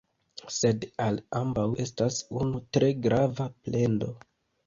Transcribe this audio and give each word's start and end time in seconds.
Sed 0.53 0.85
al 1.07 1.19
ambaŭ 1.41 1.65
estas 1.83 2.17
unu 2.39 2.61
tre 2.77 2.91
grava 3.05 3.49
plendo. 3.69 4.09